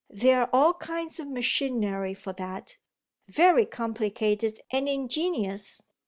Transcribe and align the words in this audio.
"There 0.09 0.41
are 0.41 0.49
all 0.51 0.73
kinds 0.73 1.19
of 1.19 1.27
machinery 1.27 2.15
for 2.15 2.33
that 2.33 2.77
very 3.27 3.67
complicated 3.67 4.59
and 4.71 4.89
ingenious. 4.89 5.83